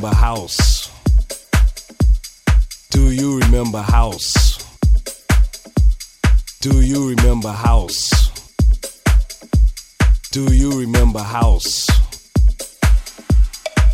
[0.00, 0.90] Remember house?
[2.88, 4.56] Do you remember house?
[6.62, 8.08] Do you remember house?
[10.30, 11.86] Do you remember house?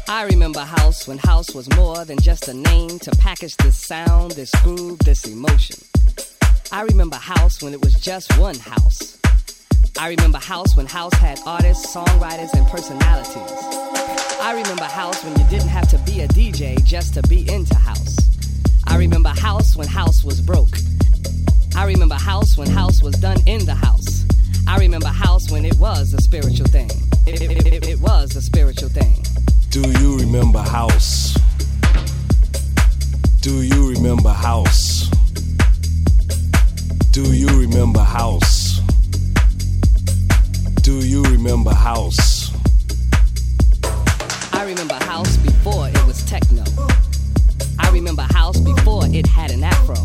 [0.09, 4.31] I remember house when house was more than just a name to package this sound,
[4.31, 5.79] this groove, this emotion.
[6.71, 9.16] I remember house when it was just one house.
[9.99, 13.51] I remember house when house had artists, songwriters, and personalities.
[14.43, 17.75] I remember house when you didn't have to be a DJ just to be into
[17.75, 18.19] house.
[18.87, 20.77] I remember house when house was broke.
[21.75, 24.27] I remember house when house was done in the house.
[24.69, 26.91] I remember house when it was a spiritual thing.
[27.27, 29.25] It, it, it, it was a spiritual thing.
[29.71, 31.39] Do you remember house?
[33.41, 35.09] Do you remember house?
[37.13, 38.56] Do you remember house?
[40.87, 42.53] Do you remember house?
[44.53, 46.63] I remember house before it was techno.
[47.81, 49.97] I remember house before it had an afro.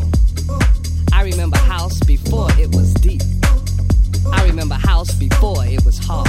[1.14, 3.22] I remember house before it was deep.
[4.34, 6.28] I remember house before it was hard.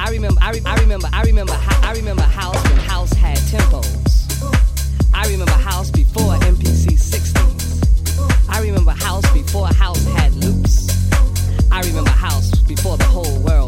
[0.00, 5.12] I remember, I, re- I remember, I remember, I remember house when house had tempos.
[5.12, 8.48] I remember house before MPC 60s.
[8.48, 10.88] I remember house before house had loops.
[11.70, 13.63] I remember house before the whole world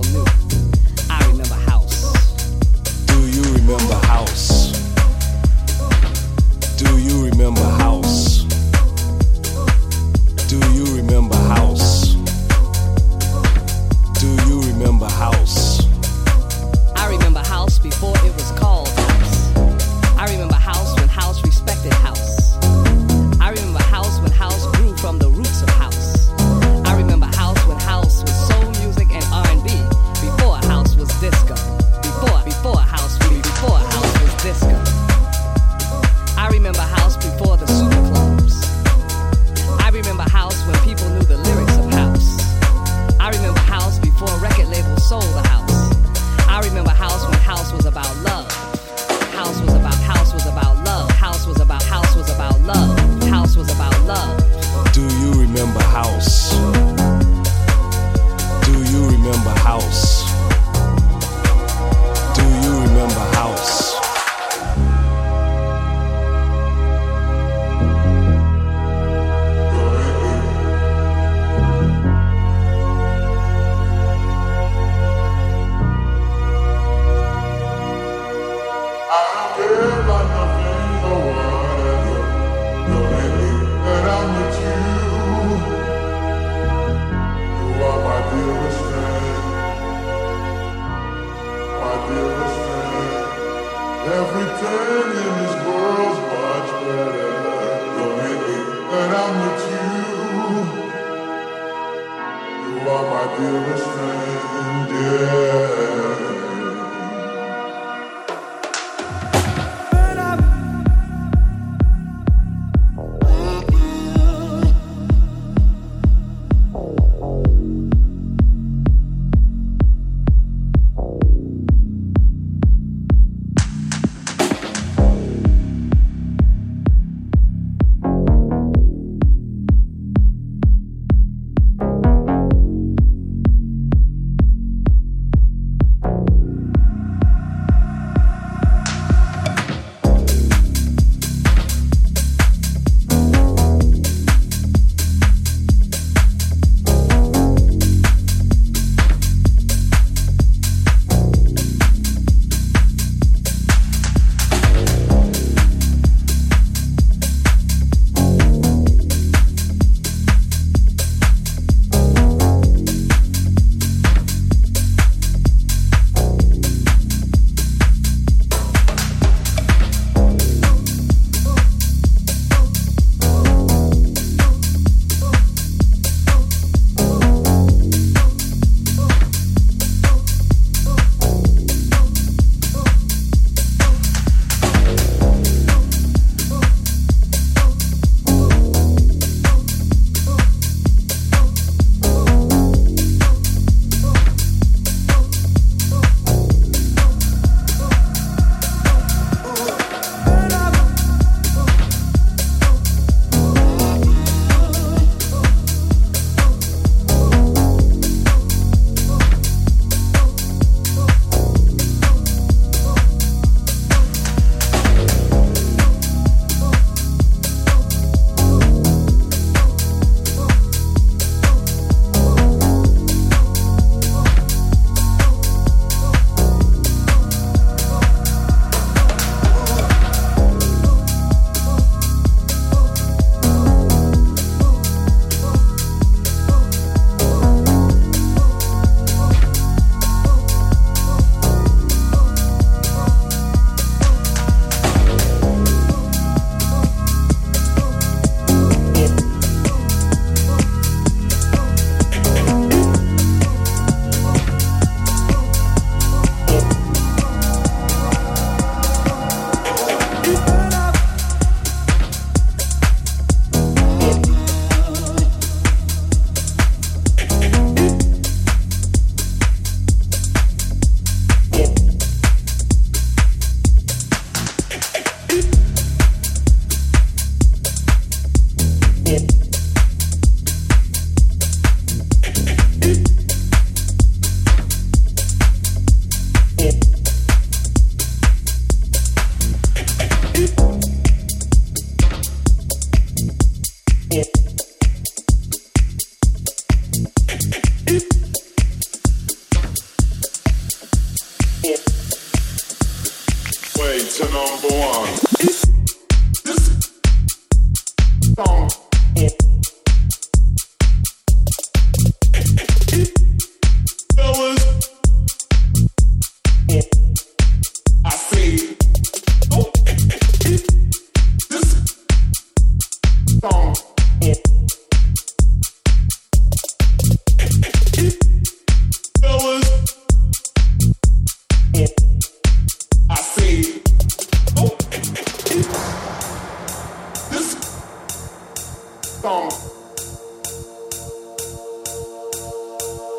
[339.27, 339.49] some.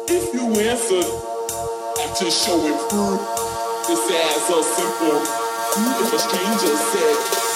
[0.08, 1.04] If you answer,
[2.00, 3.18] I just show it through.
[3.88, 5.20] This ass a simple.
[5.76, 7.47] You if a stranger said.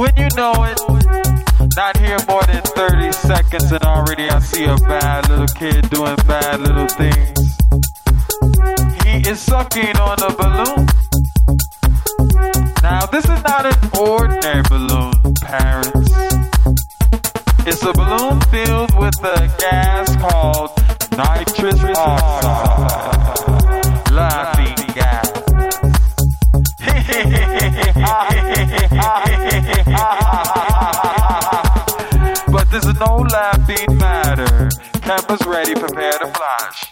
[0.00, 0.80] When you know it,
[1.76, 6.16] not here more than 30 seconds, and already I see a bad little kid doing
[6.26, 7.58] bad little things.
[9.04, 10.86] He is sucking on a balloon.
[12.82, 16.10] Now, this is not an ordinary balloon, parents.
[17.66, 20.70] It's a balloon filled with a gas called
[21.12, 23.20] nitrous oxide.
[24.10, 24.59] Like
[33.00, 34.68] no laughing matter.
[35.00, 36.89] Campus ready, prepare to flash.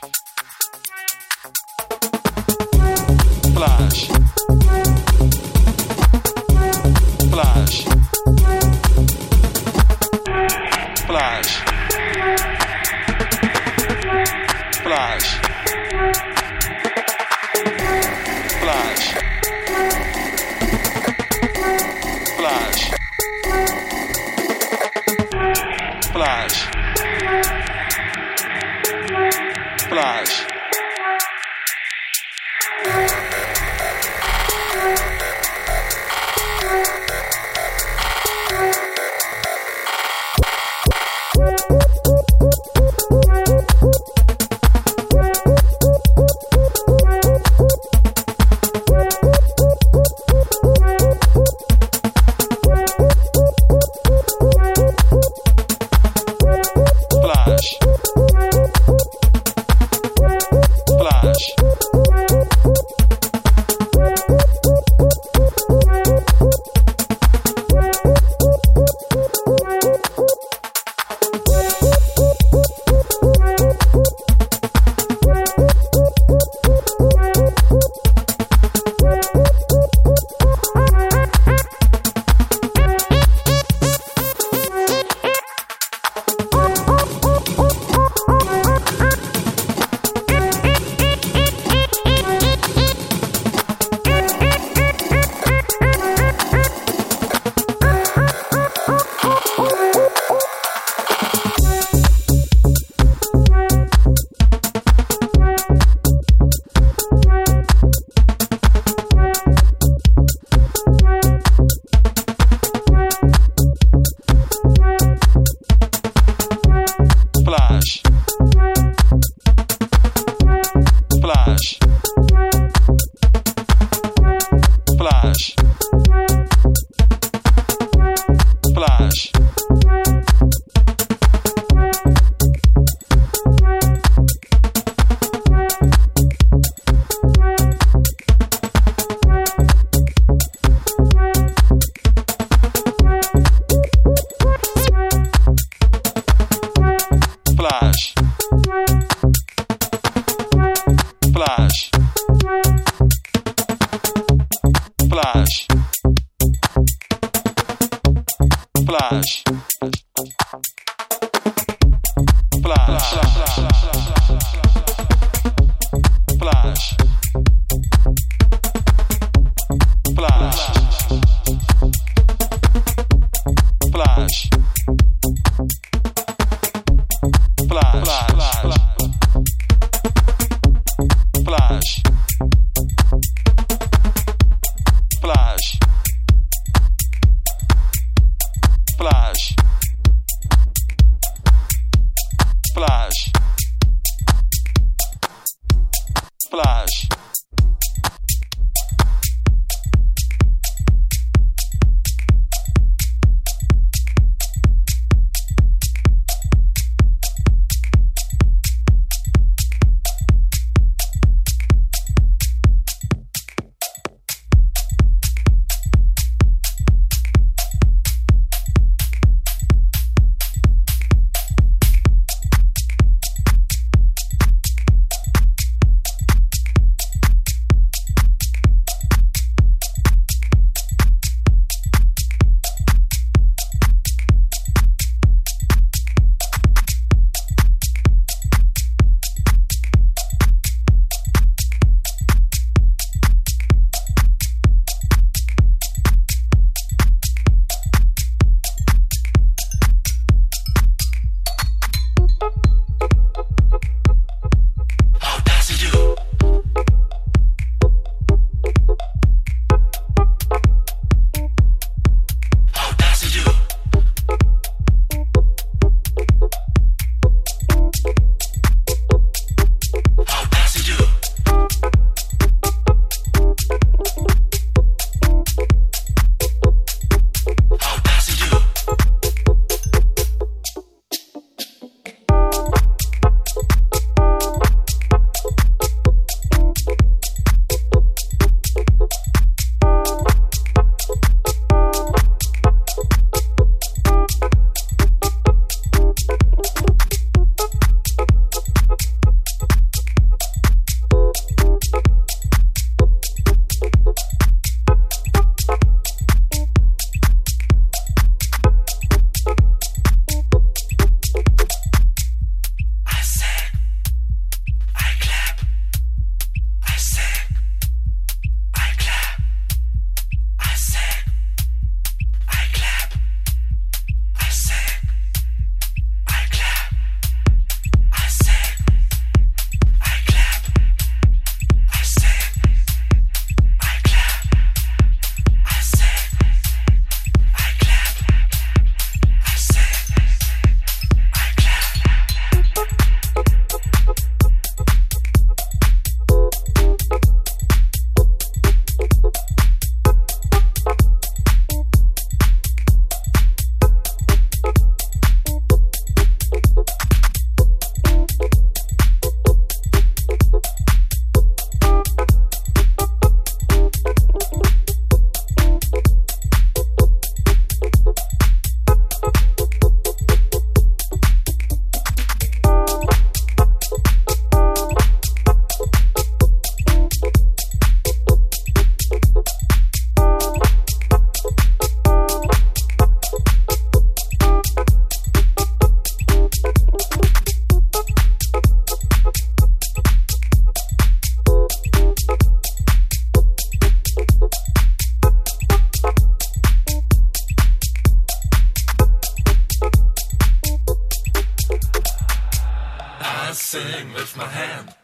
[403.71, 404.95] Sing with my hand.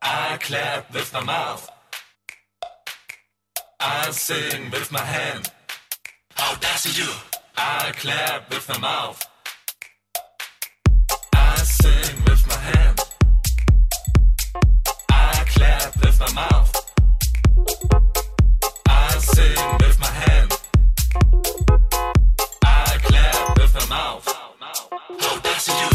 [0.00, 1.70] I clap with my mouth.
[3.78, 5.52] I sing with my hand.
[6.34, 7.10] How does it do?
[7.58, 9.20] I clap with my mouth.
[11.34, 12.98] I sing with my hand.
[15.10, 16.70] I clap with my mouth.
[18.88, 20.50] I sing with my hand.
[22.64, 24.26] I clap with my mouth.
[25.20, 25.91] How does it do?